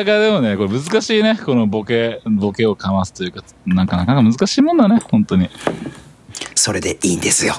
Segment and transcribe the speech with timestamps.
[0.00, 1.38] なかでもね、これ難しいね。
[1.44, 5.50] このボケ、ボケをかますというか、なんかなか難しいもんだね、本当に。
[6.54, 7.56] それでいいんですよ。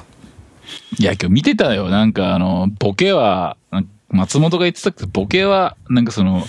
[0.97, 1.89] いや、今日見てたよ。
[1.89, 3.57] なんかあの、ボケは、
[4.09, 6.43] 松本が言ってたけど、ボケは、なんかその、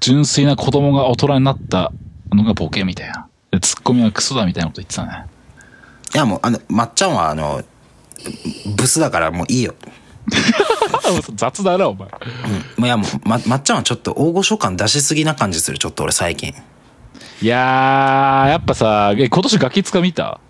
[0.00, 1.92] 純粋な子供が大人になった
[2.32, 3.28] のがボケみたいな。
[3.50, 5.26] で、ツッコミはクソだみたいなこと言ってたね。
[6.14, 7.62] いやもう、あの、まっちゃんはあの、
[8.74, 9.74] ブスだからもういいよ。
[11.34, 12.08] 雑だな、お前。
[12.78, 12.84] うん。
[12.84, 16.54] いやもう、ま、まっちゃんはちょっと大御所感出しすぎな感じする、ちょっと俺最近。
[17.42, 20.40] いやー、やっぱさ、え今年ガキ使見た？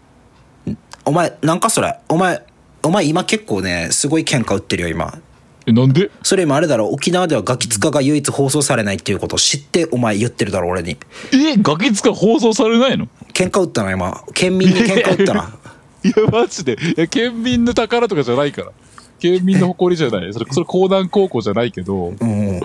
[1.04, 1.98] お前、なんかそれ？
[2.08, 2.44] お前、
[2.82, 5.18] お前今結構ね、すごい喧嘩売ってるよ、今。
[5.66, 6.10] え、なんで？
[6.22, 10.96] それ今あれだろ、沖縄ではガキ使が唯一放送されないっていうことを知ってお前言ってるだろ、俺に。
[11.32, 13.06] え、ガキ使放送されないの？
[13.32, 14.24] 喧嘩売ったな、今。
[14.34, 15.52] 県民に喧嘩売ったな。
[16.02, 16.72] いや、マジで。
[16.72, 18.72] いや、県民の宝とかじゃないから。
[19.20, 20.32] 県民の誇りじゃない。
[20.32, 22.14] それ、それ、江南高校じゃないけど。
[22.18, 22.60] うん、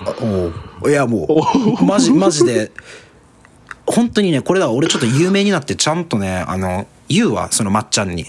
[0.86, 1.44] いやも
[1.80, 2.72] う、マジ、マジで、
[3.86, 8.22] 本当にね、これだ、俺ちょっと有名になって、ちゃんとね、あの、言うわ、そのまっちゃんに。
[8.22, 8.26] い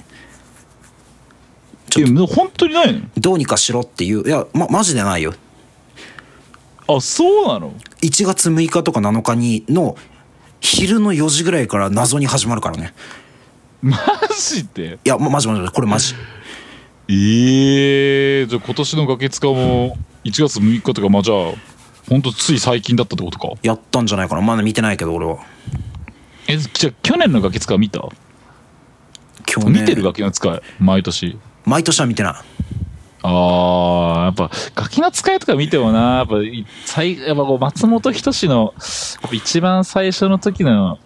[2.02, 3.02] や、本当にないの？
[3.18, 4.28] どうにかしろっていう。
[4.28, 5.34] いや、ま、マジでないよ。
[6.88, 9.96] あ、そうなの？1月6日とか7日にの、
[10.60, 12.94] 昼の4時ぐらいから謎に始まるからね。
[13.82, 13.98] マ
[14.38, 15.00] ジで？
[15.04, 16.14] いや、ま、マジマジ、これマジ。
[17.10, 21.54] ええー、じゃあ今年のガキ使も1月6日とか、まあじゃあ、
[22.10, 23.54] ほんとつい最近だったってことか？
[23.64, 24.42] やったんじゃないかな。
[24.42, 25.38] まだ見てないけど、俺は。
[26.48, 28.00] え、じゃあ去年のガキ使見た？
[29.50, 29.82] 今日ね。
[29.82, 31.38] 見てるガキの使い、毎年。
[31.66, 32.34] 毎年は見てない。
[33.24, 38.74] あー、やっぱ、ガキの使いとか見てもな、やっぱ、い最、やっぱこう、松本人志の、
[39.32, 41.00] 一番最初の時の、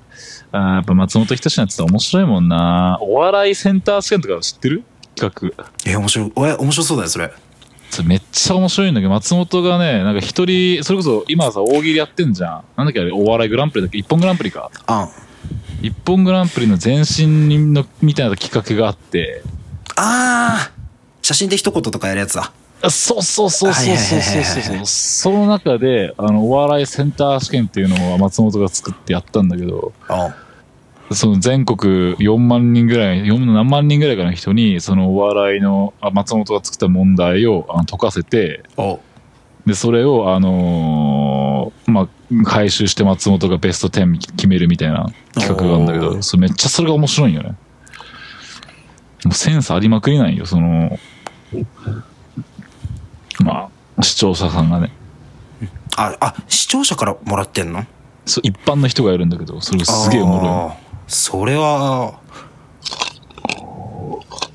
[0.51, 2.99] あーやっぱ松本人志のやつって面白いもんな。
[3.01, 4.83] お笑いセンター試験とか知ってる？
[5.21, 5.31] 画。
[5.85, 6.31] え、面白い。
[6.37, 7.31] え、面白そうだよ、それ。
[7.89, 12.63] それめっちゃ面白いんだけど、松本がね、なんか一人、それこそ今さ、大喜利やってんじゃん。
[12.77, 13.97] なんだっけあれ、お笑いグランプリだっけ？
[13.97, 14.71] 一本グランプリか。
[14.87, 15.85] うん。
[15.85, 19.43] 一本グランプリの前身の、みたいな企画があって。
[19.97, 20.71] ああ
[21.21, 22.51] 写真で一言とかやるやつだ。
[22.89, 29.91] そうそうそうそうそうそうそうの中で、あの、お笑いセンター試験っていうのを松本が作ってやったんだけど。
[30.09, 30.33] うん。
[31.13, 38.99] その全国4万人ぐらい、4何万人ぐらいかの人に、そのお笑いの、あ松本が作った問題をあの解かせて、お。
[39.65, 42.07] で、それを、あのーまあ、
[42.45, 47.55] 回収して松本がベスト10決めるみたいな企画があるんだけど、それめっちゃそれが面白いんよね。
[49.25, 50.97] もうセンスありまくりないよ、その、
[53.43, 54.91] まあ、視聴者さんがね。
[55.97, 57.85] あ、あ、視聴者からもらってんの？
[58.25, 60.80] そう一般の人がいるんだけど、それすげえおもろあー
[61.13, 62.21] それは、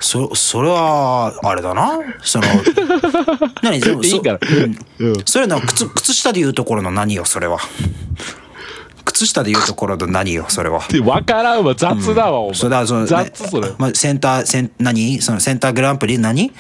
[0.01, 1.99] そ、それは、あれだな？
[2.23, 2.47] その、
[3.63, 3.79] 何？
[3.79, 4.07] でもい。
[4.11, 4.39] いいから。
[4.99, 7.59] うんうんそれな、靴、靴下で言うところの何よ、それは。
[9.05, 10.81] 靴下で言うところの何よ、それは。
[10.89, 12.55] で、わからんわ、雑だわ、お前。
[12.55, 13.71] それだ、その、雑、それ。
[13.77, 15.21] まあ、センター、セン、何？
[15.21, 16.19] そのセンターグランプリ？
[16.19, 16.47] 何？
[16.47, 16.53] ん？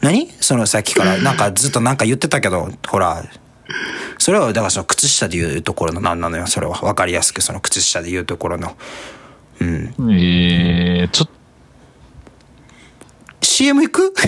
[0.00, 0.28] 何？
[0.40, 3.22] そのさっきから、なんかずっとなんか言ってたけど、ほら。
[4.18, 6.80] それは、だからその靴下で言うところの何なのよ、それは。
[6.80, 8.76] わかりやすく、その靴下で言うところの。
[9.60, 9.94] うん。
[10.12, 11.28] えー、ちょっ
[13.58, 14.14] CM 行く？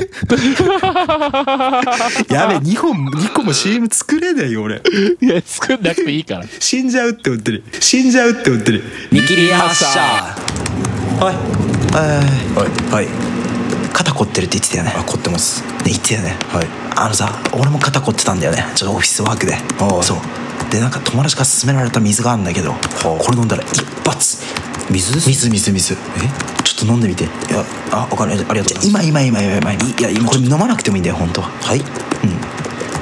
[2.32, 4.80] やべ、2本、2個も CM 作れないよ、俺。
[4.80, 6.44] と、いや、作んなくていいから。
[6.58, 7.62] 死んじゃうって思ってる。
[7.78, 8.82] 死んじゃうって思ってる。
[9.12, 10.34] 見切り発車は
[11.32, 11.36] い。
[11.94, 12.20] は
[12.90, 12.92] い。
[12.92, 13.29] はい。
[13.92, 14.94] 肩凝ってるって言ってたよね。
[14.96, 15.62] あ、凝ってます。
[15.62, 16.36] ね、言ってたよね。
[16.52, 16.66] はい。
[16.96, 18.64] あのさ、俺も肩凝ってたんだよね。
[18.74, 19.56] ちょっとオフィスワークで。
[20.02, 20.18] そう。
[20.70, 24.38] で、なんか友達から勧められた水があるんだけど、これ飲んだら一発。
[24.90, 25.20] 水？
[25.20, 25.94] 水水水。
[25.94, 25.96] え？
[26.64, 27.24] ちょっと飲んでみて。
[27.24, 28.32] いや、あ、わかる。
[28.32, 28.88] ありがとうございます。
[28.88, 29.72] 今今今今今。
[29.72, 31.50] いや、今これ飲まなくてもいいんだよ、本当は。
[31.62, 31.78] はい。
[31.78, 31.86] うん。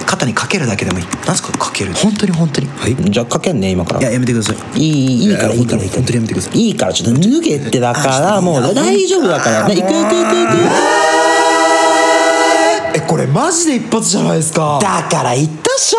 [0.08, 1.06] 肩にかけるだけでもいい。
[1.26, 2.66] なんすかかける本当に本当に。
[2.69, 2.96] はい。
[2.96, 4.00] じゃあかけんね、今から。
[4.00, 4.80] いや、やめてください。
[4.80, 6.58] いい、いいから、いいから、本当にやめてください。
[6.58, 9.69] いいから、ちょっと脱げってだから、もう大丈夫だから。
[9.69, 11.19] ね、行く行く行く行く。
[12.94, 15.99] えこれマジで一発じゃないですかだから言ったっしょ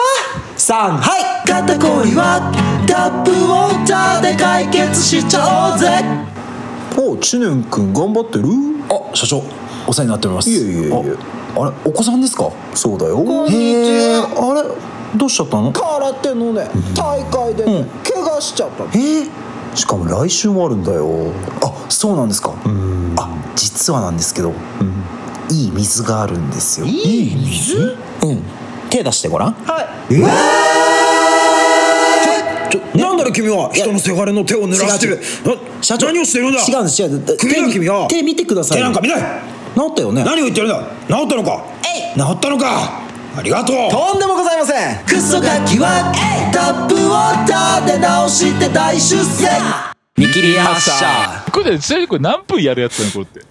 [0.58, 2.52] 3はい肩こりは
[2.88, 5.88] タップウォーターで解決しちゃおうぜ
[6.98, 8.46] お知念君頑張ってる
[8.90, 9.44] あ社長
[9.90, 10.52] お世話になっております。
[10.52, 10.94] いえいえいえ。
[10.94, 10.98] あ
[11.64, 12.52] あれお子さんですか？
[12.76, 13.18] そうだよ。
[13.50, 14.18] へえ。
[14.20, 14.64] あれ
[15.18, 15.72] どうしちゃったの？
[15.72, 18.88] 空手のね大会でね怪我しちゃったえ？
[19.24, 19.30] ー、
[19.76, 21.32] しかも来週もあるんだよ。
[21.64, 22.54] あそうなんですか？
[23.18, 24.54] あ実はなんですけど、
[25.50, 26.86] いい水があるんですよ。
[26.86, 27.98] いい水？
[28.22, 28.44] うん。
[28.92, 29.56] 手出してごらん。
[32.72, 33.72] ちょなんだろ君は？
[33.74, 35.20] 人のせがれの手を濡らしてる。
[35.82, 36.60] 社長何をしてるんだ？
[36.62, 37.10] 違うんです違う
[37.40, 38.08] 首だ手君は。
[38.08, 39.22] 手見てください手なんか見ない
[39.80, 40.24] 治ったよね？
[40.24, 40.80] 何を言ってるんだ？
[41.08, 41.64] 治ったのか？
[42.16, 43.00] 治ったのか？
[43.38, 43.90] ありがとう。
[43.90, 45.06] とんでもございません。
[45.06, 46.12] クソガキは
[46.52, 49.48] タップウォーターで直して大出世。
[50.18, 51.46] 見切り発車。
[51.54, 53.12] これちなみにこれ何分やるやつなの？
[53.12, 53.48] これって。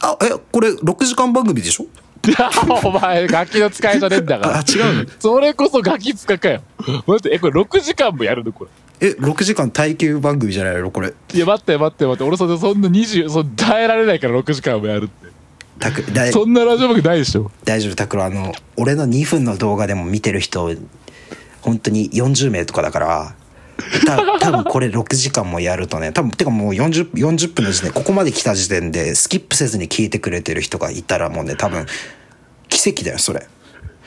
[0.00, 1.86] あえこれ6時間番組でしょ？
[2.84, 4.58] お前ガキの使いじゃねえんだから。
[4.58, 5.10] あ違うの？
[5.20, 6.62] それこそガキ使かよ。
[7.06, 8.52] 待ってえこれ6時間もやるの？
[8.52, 8.70] これ。
[9.08, 10.90] え6時間耐久番組じゃないの？
[10.90, 11.12] これ。
[11.34, 12.24] いや待って待って待って。
[12.24, 15.30] 俺それそんな20そん耐えられないから6時間もやるって
[15.82, 17.50] たくだいそんなラジオ番組ないでしょ。
[17.64, 20.70] 大丈夫タクロあの俺の2分の動画でも見てる人
[21.60, 23.34] 本当に40名とかだから
[24.06, 31.86] た 多分これ6時間もやるとね多分てかもう 40, 40分の時点ここまで来た時点でスキップせずに聞いてくれてる人がいたらもうね多分
[32.68, 33.44] 奇跡だよそれ。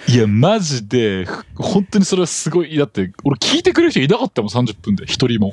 [0.07, 5.51] いやマジで本当にそれはすごいだって俺聞いてくれる人いなかったもん30分で一人も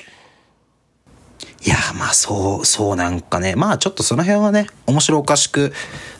[1.64, 3.54] いやまあそうそうなんかね。
[3.54, 5.72] まあちょっとその辺はね面白おかしく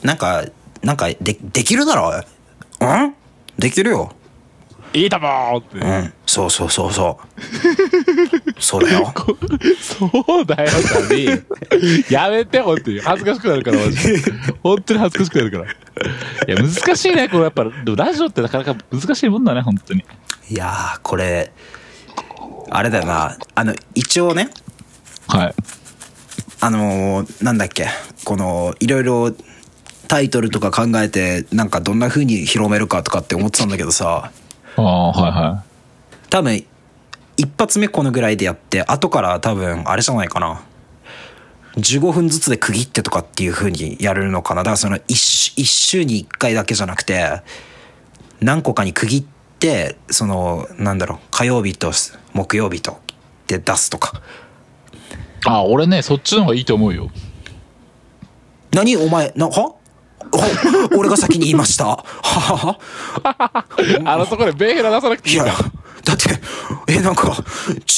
[0.03, 0.44] なんか
[0.83, 2.12] なんかでできるだろ
[2.81, 3.15] うん？
[3.59, 4.12] できるよ。
[4.94, 6.12] いいともって、うん。
[6.27, 7.27] そうそうそうそう。
[8.61, 9.12] そうだよ
[9.81, 10.06] そ
[10.43, 11.44] うだよだね
[12.11, 13.00] やめて本当に。
[13.00, 14.23] 恥ずかしくなるからマジで。
[14.62, 15.65] 本当に恥ずかしくなるから。
[15.65, 15.69] い
[16.47, 17.44] や難しいねこれ。
[17.44, 20.05] やっぱラジオってなかなか難しいもんだね本当に。
[20.50, 21.53] いやーこれ
[22.71, 23.39] あれだよな。
[23.55, 24.50] あの一応ね
[25.32, 25.55] はい。
[26.61, 27.87] あのーなんだっけ。
[28.25, 29.34] このいろいろ
[30.08, 34.31] タイトルとか考えてなんかどんな風に広めるかとかって思ってたんだけどさ。
[34.76, 35.64] ああはいは
[36.29, 36.62] 多分
[37.38, 40.61] 一発目このぐらいでやって後から多分あれじゃないかな。
[41.76, 44.61] 15分ずつで区切ってとかっていう風にやるのかな。
[44.61, 47.40] だからその一週一週に1回だけじゃなくて
[48.43, 49.25] 何個かに区切っ
[49.58, 51.90] てそのなんだろう火曜日と
[52.34, 53.00] 木曜日と
[53.46, 54.20] で出すとか。
[54.20, 54.52] い
[55.47, 57.11] あ俺ねそっちの方がいいと思うよ。
[58.73, 58.97] 何？
[58.97, 59.75] お前なは？
[60.35, 61.85] は俺が先に言いました。
[61.87, 62.79] ははは。
[64.06, 65.59] あのところでベーヘラ出さなくていいやいから
[66.05, 66.41] だって
[66.89, 67.37] えなんか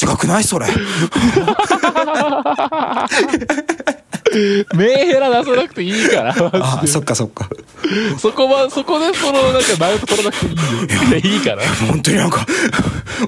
[0.02, 0.44] 違くない？
[0.44, 0.66] それ。
[4.74, 7.48] メンヘラ出さなくていいからあそっかそっか。
[7.48, 7.63] で
[8.18, 10.60] そこはそこでそのなんかマウント取らなくていいよ
[11.08, 11.62] いやいいから。
[11.88, 12.46] 本当になんか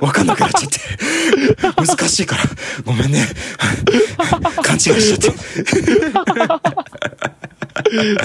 [0.01, 0.79] 分かんなくなっちゃって。
[1.87, 2.43] 難しいから。
[2.85, 3.27] ごめんね。
[4.63, 5.41] 勘違いしちゃって。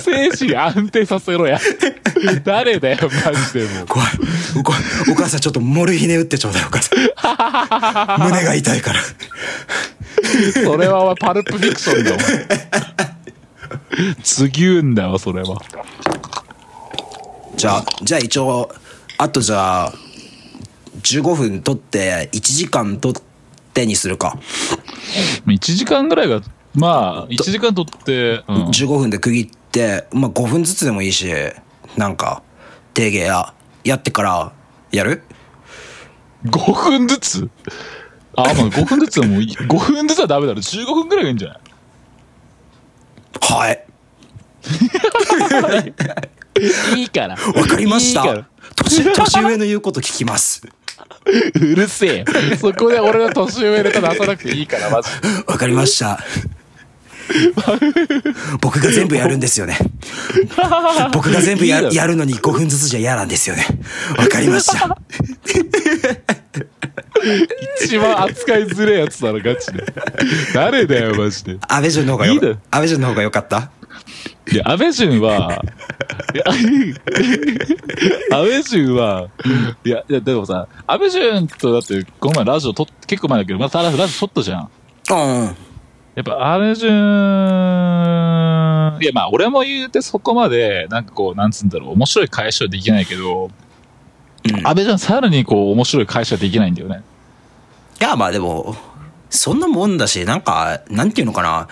[0.02, 1.60] 精神安定させろや。
[2.44, 3.84] 誰だよマジでも。
[3.84, 4.10] う怖い。
[4.64, 4.82] 怖い
[5.12, 6.96] お母さんちょっとモルヒネ打ってちょうだいお母さ
[8.18, 8.22] ん。
[8.24, 9.00] 胸が痛いから。
[10.54, 12.26] それはパルプフィクションだお前
[14.24, 15.58] 次うんだよそれは。
[17.56, 18.72] じゃあじゃあ一応
[19.18, 19.94] あとじゃあ
[21.02, 23.22] 15分取って1時間取っ
[23.74, 24.38] てにするか。
[25.48, 26.42] 1時間ぐらいが
[26.74, 31.30] まあ1時間取って、うん、15分で区切って、まあ、5分ずつでもいいし
[31.98, 32.42] なんか
[32.94, 33.54] 定芸や
[33.84, 34.52] やってから
[34.92, 35.24] やる
[36.46, 37.50] ？5分ずつ？
[38.36, 39.56] あまあ5分ずつはもういい。
[39.56, 40.60] 5分ずつはダメだろ。
[40.60, 41.60] 15分ぐらいがいいんじゃない？
[43.42, 43.86] はい。
[46.96, 47.36] いいから。
[47.36, 48.48] わかりました。
[48.76, 50.62] 年年上の言うこと聞きます。
[51.56, 52.26] うるせえよ。
[52.60, 55.28] そこで俺の年上ネタ出さなくていいからマジで。
[55.48, 56.20] わかりました。
[58.62, 59.78] 僕が全部やるんですよね。
[61.14, 63.66] 僕が全部やるのに5分ずつじゃ嫌なんですよね。
[64.18, 64.98] わかりました
[67.84, 69.84] 一番扱いづれえやつだろガチで。
[70.54, 71.58] 誰だよマジで。
[71.68, 73.72] 安倍淳の方がよいいだろ安倍淳の方が良かった？
[74.52, 75.64] いや安倍淳は
[76.34, 79.30] いや安倍淳は
[79.86, 84.70] いやいやでもさ安倍淳とだってこの前ラジオと結構前だけどまたラジオ撮ったじゃん。
[85.12, 85.56] うん。
[86.16, 86.90] やっぱ安倍淳
[89.02, 94.68] いやまあ俺も言うてそこまでなんかこうなんつうんだろう面白い返しはできないけど、うん。
[94.68, 97.04] 安倍淳さらにこう面白い返しはできないんだよね
[98.02, 98.76] いやまあでも
[99.30, 101.68] そんなもんだしなんかなんていうのかな。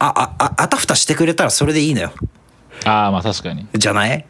[0.00, 2.12] ああああたふたしてくれたらそれでいいのよ。
[2.84, 3.68] ああまあ確かに。
[3.72, 4.26] じゃない？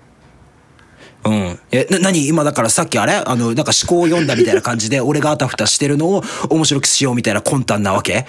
[1.25, 1.59] うん。
[1.71, 2.28] え、な、何？
[2.28, 3.14] 今だからさっきあれ？
[3.14, 8.26] あの、なんか思考を読んだみたいな感じで、 俺があたふたしてるのを面白くしようみたいな魂胆なわけ？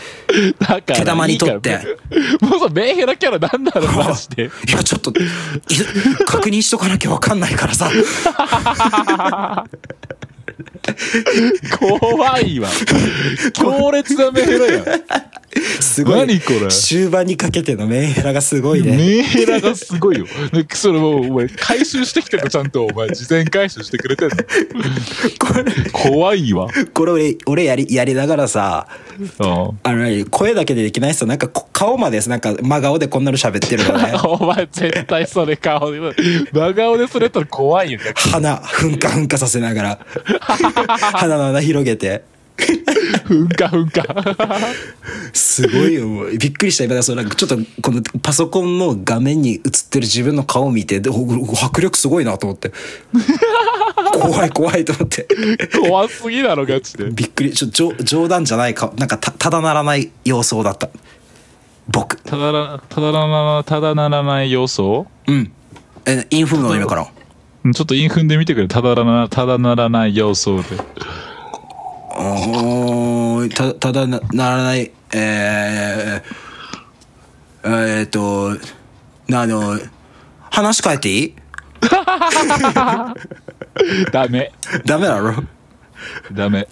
[0.59, 1.79] だから毛玉にとって。
[2.39, 4.45] もうさメンヘラキャラなんだろうマジで。
[4.45, 5.13] いや、ちょっと、い
[6.25, 7.91] 確認しとかなきゃわかんないからさ。
[11.79, 12.69] 怖いわ。
[13.53, 14.83] 強烈なメールやん。
[15.81, 16.67] すごい何これ？
[16.69, 20.25] 終盤にかけてのメンヘラがすごいねメンヘラがすごいよ。
[20.53, 22.85] でそれもう、お前、回収してきてるの、ちゃんと。
[22.85, 24.35] お前、事前回収してくれてんの？
[25.39, 26.67] これ怖いわ。
[26.93, 28.87] これ俺俺やりやりながらさ
[29.19, 29.31] うん。
[29.39, 30.25] あの何？
[30.25, 35.99] 声だけでできない人なんかこ顔までなんか真顔でこんなの喋ってるのね お前、絶対それ顔で、
[36.51, 37.99] 真顔でそれやったら怖いよ。
[38.15, 39.99] 鼻ふんかふんかさせながら
[40.39, 42.23] 鼻の穴広げて
[43.25, 44.03] ふんかふんか。
[45.33, 46.07] すごいよ。
[46.07, 52.71] もうびっくりした今だそうなんかちょっとこのパソコンの画面に映ってる自分の顔を見て迫力すごいなと思って。
[54.13, 55.27] 怖い怖いと思って。
[55.79, 57.09] 怖すぎだろ、ガチで。
[57.09, 57.51] びっくり。
[57.51, 60.89] ちょ冗冗談じゃないかなんかたただならない様相だった。
[61.87, 62.17] 僕。
[62.17, 65.51] ただな、ただなら、ただならない要素うん。
[66.05, 67.07] えインフルの夢から
[67.73, 68.67] ちょっとインフンで見てくれ。
[68.67, 70.63] ただなら、ただならない要素で。
[73.55, 78.51] たただなならないえー、えー、っと
[79.35, 79.79] あの
[80.51, 81.33] 話変えていい？
[84.11, 84.51] ダメ。
[84.85, 85.33] ダメだろ？
[86.31, 86.67] ダメ。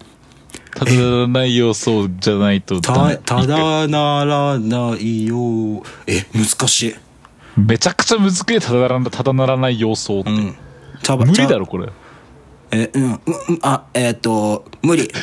[0.74, 6.94] ただならない要素じゃないとダメたただならないよえ難しい
[7.60, 8.44] めちゃくちゃ難しい。
[8.60, 10.30] ただならただならない要素って。
[10.30, 10.56] うん
[11.18, 11.88] 無理茶だろ、これ。
[12.72, 13.20] えうんうんうん
[13.62, 15.10] あえーっと無理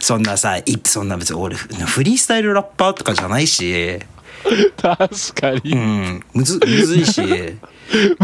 [0.00, 3.98] そんなさいそんな別に俺フリースタイルラッパーとかじゃないし
[4.80, 5.74] 確かうに。
[5.74, 7.20] んむずむずいし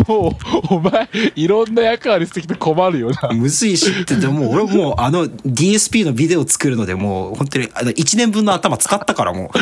[0.07, 0.37] も
[0.71, 3.31] う、お前、いろんな役割してきて困るよな。
[3.33, 9.59] むずいしってでも俺もうあの DSP のビデオ作るのでもう本当にあの1年分の頭使ったからもう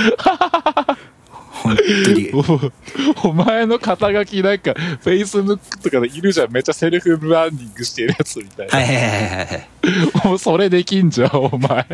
[1.62, 2.30] 本当に
[3.24, 4.72] おお前の肩書きなんか、
[5.04, 6.52] Facebook とかでいるじゃん。
[6.52, 8.76] めっちゃセルフブランディングしてるやつみたいな。
[8.78, 11.86] はいはいはいはいはいもうそれできんじゃん、お前。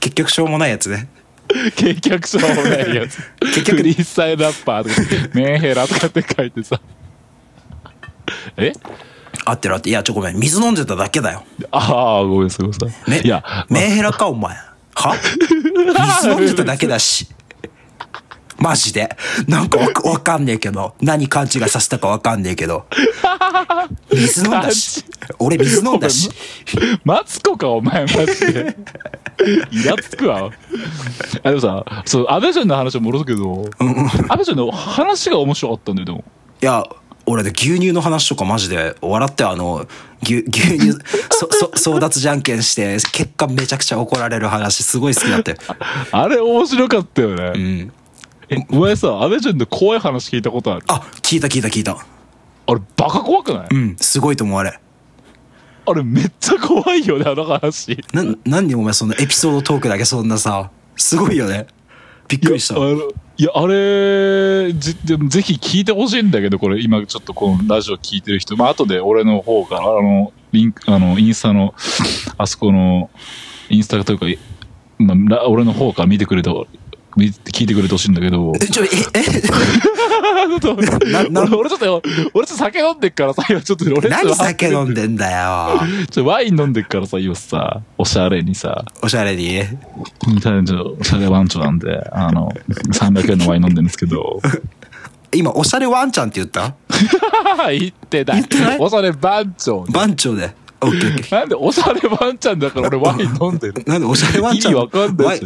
[0.00, 1.08] 結局しょうもないやつね
[1.76, 3.18] 結局しょうもないやつ。
[3.40, 6.80] 結局フリースタイルラッパーとか、メンヘラとかって書いてさ。
[8.56, 8.72] え？
[9.44, 12.90] 合ってる合ってるいやちょごめん水飲んでただけだよああ、ごめんなさい、ごい。
[13.10, 14.56] ねいや、メンヘラかお前
[14.94, 15.14] は？
[16.22, 17.28] 水飲んでただけだし
[18.58, 19.16] マジで。
[19.48, 20.94] なんかわかわかんねえけど。
[21.00, 22.86] 何勘違いさせたかわかんねえけど。
[24.12, 25.04] 水飲んだし。
[25.38, 26.30] 俺水飲んだし。
[27.04, 28.76] マツコか、お前、マジで。
[29.70, 30.50] イラつくわ。
[31.42, 36.24] あ、でもさ、そう、安倍ちゃんの話は戻すけど、安倍ちゃんの話が面白かったんだよ、でも。
[36.62, 36.84] いや
[37.26, 39.86] 俺で牛乳の話とかマジで笑ってあの
[40.22, 40.92] 牛牛乳
[41.30, 45.58] そそ争奪じゃんけんして結果めちゃくちゃ怒られる話すごい好きだったよ。
[46.12, 47.52] あれ面白かったよね。
[47.54, 47.62] うん。
[47.82, 47.90] え、
[48.70, 50.84] お前さ、安倍ちゃんの怖い話聞いたことある？
[50.88, 51.96] あ聞いた聞いた聞いた。
[51.96, 53.66] あれ、バカ怖くない？
[53.70, 54.78] うんすごいと思うあれ。
[55.88, 57.98] あれ、めっちゃ怖いよね、あの話。
[58.12, 61.66] ななんでお前そのエピソードトークだけそんなさすごいよね。
[62.28, 62.76] びっくりした。
[62.76, 71.74] いやあのいや、あれ、じでもぜひ聞いてほしいんだけど、これ、今ちょっとこのラジオ聞いてる人、まあ、後で俺の方から、あの、リンク、あの、インスタの、
[72.38, 73.10] あそこの、
[73.68, 74.26] インスタというか、
[74.96, 76.66] まあラ、俺の方から見てくれた、見
[77.16, 80.74] 聞いてくれてほしいんだけど、えちょええちょっと
[81.10, 82.02] なな俺俺ちょっと、
[82.34, 85.80] 俺ちょっと酒飲んでっからさ、今ちょっと俺何酒飲んでんだよ。
[86.10, 89.62] ちょワイン飲んでっからさ、今さ、おしゃれにさ、おしゃれに？
[90.42, 92.50] ちょっとおしゃれ番長なんで、あの、
[92.92, 94.40] 300円のワイン飲んでるんですけど、
[95.34, 96.74] 今おしゃれワンちゃんって言った？
[97.72, 98.44] 言ってない。
[98.44, 98.78] てない？
[98.78, 99.84] おしゃれ番長。
[99.84, 100.54] 番長で。
[100.82, 103.72] オッケーなんでおしゃれワンちゃんだから俺ワイン飲んでる。
[103.74, 104.72] ーなんでおしゃれワンちゃん？
[104.72, 105.40] 意味わかんない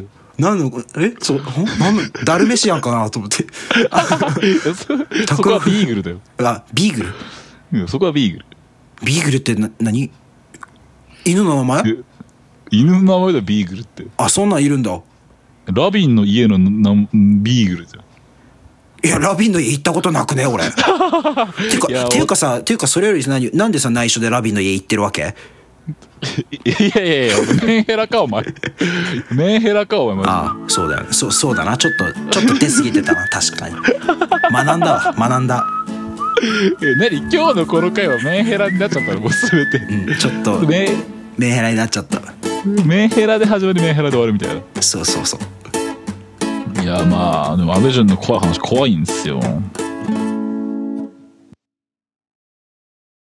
[0.49, 1.43] ワイしなんのえそう
[1.79, 3.47] なんのダルメシアンかなと思って
[5.29, 6.21] そ そこはビーグルだよ。
[6.39, 7.81] あビーグル？
[7.81, 8.47] うんそこはビーグル。
[9.05, 10.11] ビーグルってな何？
[11.25, 11.83] 犬の名前？
[11.87, 11.97] え
[12.71, 14.07] 犬の名前だビーグルって。
[14.17, 15.01] あそんなんいるんだ
[15.67, 18.05] ラビンの家のなビーグルだよ。
[19.03, 25.35] いやラビンの家行ったことなくね俺 ていうかていうかさていうかそれより何なんでさ内緒でラビンの家行ってるわけ？
[26.51, 26.61] い
[26.95, 27.35] やいやいや、
[27.65, 28.45] メンヘラかお前。
[29.33, 31.13] メンヘラかお前マああそうだよね。
[31.13, 31.77] そうそうだな。
[31.77, 33.29] ちょっとちょっと出過ぎてたな。
[33.29, 33.77] 確かに。
[33.77, 35.15] 学んだわ。
[35.17, 35.65] 学んだ。
[36.83, 37.19] え、何？
[37.33, 39.21] 今日のこの回はメンヘラになっちゃったの？
[39.21, 39.79] もうすべて。
[39.79, 40.91] うんちょっとメ
[41.39, 42.21] メンヘラになっちゃった。
[42.85, 44.83] メンヘラで始まりメンヘラで終わるみたいな。
[44.83, 45.41] そうそうそう。
[46.83, 49.41] いやまあでも安倍淳の怖い話怖いんですよ